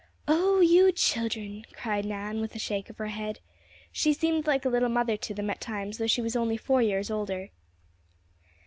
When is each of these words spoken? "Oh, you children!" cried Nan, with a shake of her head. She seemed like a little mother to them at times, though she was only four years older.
"Oh, 0.27 0.61
you 0.61 0.91
children!" 0.91 1.63
cried 1.75 2.05
Nan, 2.05 2.41
with 2.41 2.55
a 2.55 2.57
shake 2.57 2.89
of 2.89 2.97
her 2.97 3.09
head. 3.09 3.39
She 3.91 4.13
seemed 4.13 4.47
like 4.47 4.65
a 4.65 4.69
little 4.69 4.89
mother 4.89 5.15
to 5.17 5.33
them 5.35 5.51
at 5.51 5.61
times, 5.61 5.99
though 5.99 6.07
she 6.07 6.23
was 6.23 6.35
only 6.35 6.57
four 6.57 6.81
years 6.81 7.11
older. 7.11 7.51